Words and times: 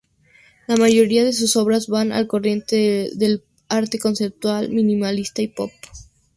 La 0.65 0.77
mayoría 0.77 1.23
de 1.23 1.31
sus 1.31 1.55
obras 1.55 1.85
van 1.85 2.11
al 2.11 2.25
corriente 2.25 3.11
del 3.13 3.43
arte 3.69 3.99
conceptual, 3.99 4.71
minimalista 4.71 5.43
y 5.43 5.47
pop. 5.47 5.69